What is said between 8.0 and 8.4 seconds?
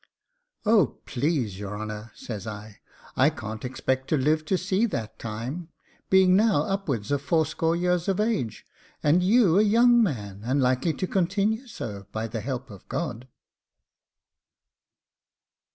of